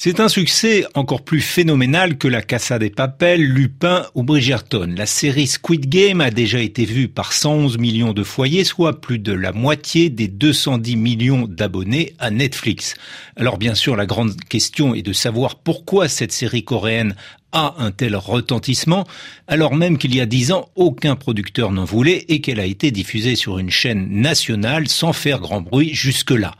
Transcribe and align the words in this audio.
C'est 0.00 0.20
un 0.20 0.28
succès 0.28 0.86
encore 0.94 1.22
plus 1.22 1.40
phénoménal 1.40 2.18
que 2.18 2.28
la 2.28 2.40
Casa 2.40 2.78
des 2.78 2.88
Papel, 2.88 3.42
Lupin 3.42 4.06
ou 4.14 4.22
Bridgerton. 4.22 4.94
La 4.96 5.06
série 5.06 5.48
Squid 5.48 5.88
Game 5.88 6.20
a 6.20 6.30
déjà 6.30 6.60
été 6.60 6.84
vue 6.84 7.08
par 7.08 7.32
111 7.32 7.78
millions 7.78 8.12
de 8.12 8.22
foyers, 8.22 8.62
soit 8.62 9.00
plus 9.00 9.18
de 9.18 9.32
la 9.32 9.50
moitié 9.50 10.08
des 10.08 10.28
210 10.28 10.94
millions 10.94 11.48
d'abonnés 11.48 12.14
à 12.20 12.30
Netflix. 12.30 12.94
Alors 13.34 13.58
bien 13.58 13.74
sûr, 13.74 13.96
la 13.96 14.06
grande 14.06 14.36
question 14.44 14.94
est 14.94 15.02
de 15.02 15.12
savoir 15.12 15.56
pourquoi 15.56 16.06
cette 16.06 16.30
série 16.30 16.62
coréenne 16.62 17.16
a 17.50 17.74
un 17.78 17.90
tel 17.90 18.14
retentissement, 18.14 19.04
alors 19.48 19.74
même 19.74 19.98
qu'il 19.98 20.14
y 20.14 20.20
a 20.20 20.26
dix 20.26 20.52
ans, 20.52 20.68
aucun 20.76 21.16
producteur 21.16 21.72
n'en 21.72 21.84
voulait 21.84 22.24
et 22.28 22.40
qu'elle 22.40 22.60
a 22.60 22.66
été 22.66 22.92
diffusée 22.92 23.34
sur 23.34 23.58
une 23.58 23.70
chaîne 23.70 24.06
nationale 24.08 24.86
sans 24.86 25.12
faire 25.12 25.40
grand 25.40 25.60
bruit 25.60 25.92
jusque-là. 25.92 26.54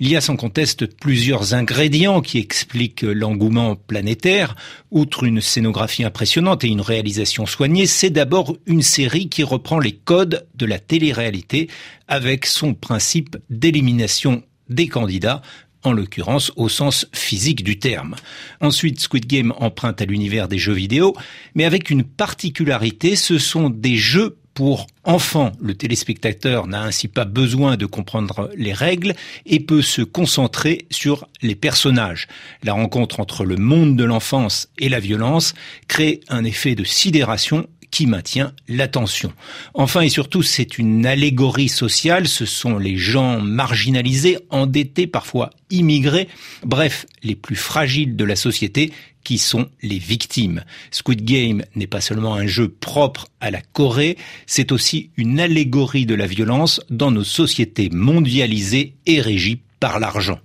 Il 0.00 0.08
y 0.08 0.16
a 0.16 0.20
sans 0.20 0.36
conteste 0.36 0.86
plusieurs 0.86 1.54
ingrédients 1.54 2.20
qui 2.20 2.38
expliquent 2.38 3.02
l'engouement 3.02 3.76
planétaire. 3.76 4.56
Outre 4.90 5.24
une 5.24 5.40
scénographie 5.40 6.04
impressionnante 6.04 6.64
et 6.64 6.68
une 6.68 6.80
réalisation 6.80 7.46
soignée, 7.46 7.86
c'est 7.86 8.10
d'abord 8.10 8.56
une 8.66 8.82
série 8.82 9.28
qui 9.28 9.44
reprend 9.44 9.78
les 9.78 9.92
codes 9.92 10.46
de 10.54 10.66
la 10.66 10.78
télé-réalité 10.78 11.68
avec 12.08 12.46
son 12.46 12.74
principe 12.74 13.36
d'élimination 13.50 14.42
des 14.68 14.88
candidats 14.88 15.42
en 15.84 15.92
l'occurrence 15.92 16.50
au 16.56 16.68
sens 16.68 17.06
physique 17.12 17.62
du 17.62 17.78
terme. 17.78 18.16
Ensuite, 18.60 19.00
Squid 19.00 19.26
Game 19.26 19.52
emprunte 19.58 20.00
à 20.00 20.06
l'univers 20.06 20.48
des 20.48 20.58
jeux 20.58 20.72
vidéo, 20.72 21.14
mais 21.54 21.64
avec 21.64 21.90
une 21.90 22.04
particularité, 22.04 23.16
ce 23.16 23.38
sont 23.38 23.70
des 23.70 23.96
jeux 23.96 24.38
pour 24.54 24.86
enfants. 25.02 25.52
Le 25.60 25.74
téléspectateur 25.74 26.66
n'a 26.66 26.82
ainsi 26.82 27.08
pas 27.08 27.24
besoin 27.24 27.76
de 27.76 27.86
comprendre 27.86 28.50
les 28.56 28.72
règles 28.72 29.14
et 29.44 29.60
peut 29.60 29.82
se 29.82 30.02
concentrer 30.02 30.86
sur 30.90 31.28
les 31.42 31.56
personnages. 31.56 32.28
La 32.62 32.72
rencontre 32.72 33.20
entre 33.20 33.44
le 33.44 33.56
monde 33.56 33.96
de 33.96 34.04
l'enfance 34.04 34.68
et 34.78 34.88
la 34.88 35.00
violence 35.00 35.54
crée 35.88 36.20
un 36.28 36.44
effet 36.44 36.74
de 36.74 36.84
sidération 36.84 37.66
qui 37.94 38.06
maintient 38.06 38.52
l'attention. 38.66 39.32
Enfin 39.72 40.00
et 40.00 40.08
surtout, 40.08 40.42
c'est 40.42 40.78
une 40.78 41.06
allégorie 41.06 41.68
sociale, 41.68 42.26
ce 42.26 42.44
sont 42.44 42.76
les 42.76 42.96
gens 42.96 43.40
marginalisés, 43.40 44.38
endettés, 44.50 45.06
parfois 45.06 45.50
immigrés, 45.70 46.26
bref, 46.64 47.06
les 47.22 47.36
plus 47.36 47.54
fragiles 47.54 48.16
de 48.16 48.24
la 48.24 48.34
société 48.34 48.92
qui 49.24 49.38
sont 49.38 49.68
les 49.82 49.98
victimes. 49.98 50.62
Squid 50.90 51.24
Game 51.24 51.64
n'est 51.74 51.86
pas 51.86 52.00
seulement 52.00 52.34
un 52.34 52.46
jeu 52.46 52.68
propre 52.68 53.26
à 53.40 53.50
la 53.50 53.60
Corée, 53.60 54.16
c'est 54.46 54.70
aussi 54.70 55.10
une 55.16 55.40
allégorie 55.40 56.06
de 56.06 56.14
la 56.14 56.26
violence 56.26 56.80
dans 56.90 57.10
nos 57.10 57.24
sociétés 57.24 57.88
mondialisées 57.90 58.94
et 59.06 59.20
régies 59.20 59.60
l'argent. 59.98 60.40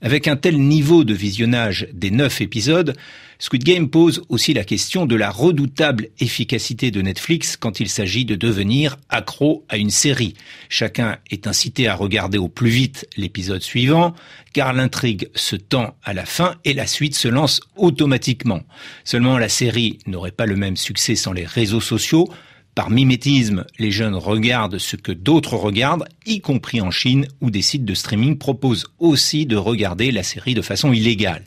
Avec 0.00 0.28
un 0.28 0.36
tel 0.36 0.58
niveau 0.58 1.04
de 1.04 1.14
visionnage 1.14 1.88
des 1.92 2.10
neuf 2.10 2.40
épisodes, 2.40 2.94
Squid 3.38 3.64
Game 3.64 3.90
pose 3.90 4.22
aussi 4.28 4.54
la 4.54 4.64
question 4.64 5.06
de 5.06 5.16
la 5.16 5.30
redoutable 5.30 6.08
efficacité 6.20 6.90
de 6.90 7.02
Netflix 7.02 7.56
quand 7.56 7.80
il 7.80 7.88
s'agit 7.88 8.24
de 8.24 8.36
devenir 8.36 8.96
accro 9.08 9.64
à 9.68 9.76
une 9.76 9.90
série. 9.90 10.34
Chacun 10.68 11.18
est 11.30 11.46
incité 11.46 11.88
à 11.88 11.94
regarder 11.94 12.38
au 12.38 12.48
plus 12.48 12.70
vite 12.70 13.06
l'épisode 13.16 13.62
suivant, 13.62 14.14
car 14.52 14.72
l'intrigue 14.72 15.28
se 15.34 15.56
tend 15.56 15.96
à 16.04 16.14
la 16.14 16.24
fin 16.24 16.54
et 16.64 16.74
la 16.74 16.86
suite 16.86 17.16
se 17.16 17.28
lance 17.28 17.60
automatiquement. 17.76 18.62
Seulement 19.04 19.36
la 19.36 19.48
série 19.48 19.98
n'aurait 20.06 20.30
pas 20.30 20.46
le 20.46 20.56
même 20.56 20.76
succès 20.76 21.16
sans 21.16 21.32
les 21.32 21.44
réseaux 21.44 21.80
sociaux, 21.80 22.28
par 22.74 22.90
mimétisme, 22.90 23.64
les 23.78 23.92
jeunes 23.92 24.16
regardent 24.16 24.78
ce 24.78 24.96
que 24.96 25.12
d'autres 25.12 25.54
regardent, 25.54 26.08
y 26.26 26.40
compris 26.40 26.80
en 26.80 26.90
Chine, 26.90 27.26
où 27.40 27.50
des 27.50 27.62
sites 27.62 27.84
de 27.84 27.94
streaming 27.94 28.36
proposent 28.36 28.86
aussi 28.98 29.46
de 29.46 29.56
regarder 29.56 30.10
la 30.10 30.24
série 30.24 30.54
de 30.54 30.62
façon 30.62 30.92
illégale. 30.92 31.44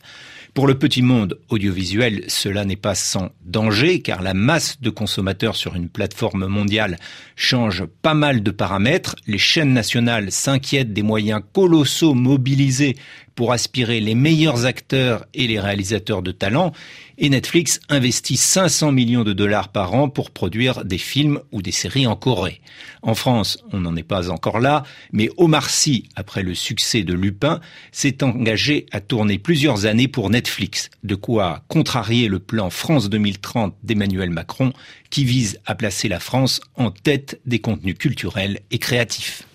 Pour 0.54 0.66
le 0.66 0.80
petit 0.80 1.04
monde 1.04 1.38
audiovisuel, 1.50 2.24
cela 2.30 2.66
n'est 2.66 2.76
pas 2.76 2.96
sans 2.96 3.30
danger, 3.46 4.02
car 4.02 4.24
la 4.24 4.34
masse 4.34 4.82
de 4.82 4.90
consommateurs 4.90 5.56
sur 5.56 5.76
une 5.76 5.90
plateforme 5.90 6.48
mondiale 6.48 6.98
change 7.36 7.84
pas 8.02 8.16
mal 8.16 8.42
de 8.42 8.50
paramètres. 8.50 9.16
Les 9.28 9.38
chaînes 9.38 9.74
nationales 9.74 10.32
s'inquiètent 10.32 10.94
des 10.94 11.04
moyens 11.04 11.44
colossaux 11.54 12.16
mobilisés 12.16 12.96
pour 13.38 13.54
aspirer 13.54 14.00
les 14.00 14.16
meilleurs 14.16 14.66
acteurs 14.66 15.24
et 15.36 15.46
les 15.46 15.60
réalisateurs 15.60 16.24
de 16.24 16.32
talent, 16.32 16.74
et 17.20 17.30
Netflix 17.30 17.80
investit 17.88 18.36
500 18.36 18.92
millions 18.92 19.24
de 19.24 19.32
dollars 19.32 19.70
par 19.70 19.94
an 19.94 20.10
pour 20.10 20.32
produire 20.32 20.84
des 20.84 20.98
films 20.98 21.40
ou 21.52 21.62
des 21.62 21.72
séries 21.72 22.08
en 22.08 22.16
Corée. 22.16 22.62
En 23.04 23.14
France, 23.14 23.60
on 23.72 23.80
n'en 23.80 23.96
est 23.96 24.02
pas 24.02 24.32
encore 24.32 24.60
là, 24.60 24.84
mais 25.14 25.30
Omar 25.38 25.70
Sy, 25.70 26.10
après 26.16 26.42
le 26.42 26.56
succès 26.56 27.04
de 27.04 27.14
Lupin, 27.14 27.62
s'est 27.92 28.24
engagé 28.24 28.88
à 28.92 29.02
tourner 29.02 29.38
plusieurs 29.38 29.86
années 29.86 30.08
pour 30.08 30.32
Netflix, 30.32 30.90
de 31.04 31.14
quoi 31.14 31.64
contrarier 31.68 32.30
le 32.30 32.40
plan 32.40 32.72
France 32.72 33.08
2030 33.08 33.76
d'Emmanuel 33.84 34.32
Macron, 34.32 34.74
qui 35.12 35.26
vise 35.26 35.60
à 35.68 35.76
placer 35.76 36.08
la 36.08 36.20
France 36.20 36.60
en 36.76 36.90
tête 36.90 37.40
des 37.46 37.60
contenus 37.60 38.00
culturels 38.00 38.62
et 38.72 38.80
créatifs. 38.80 39.48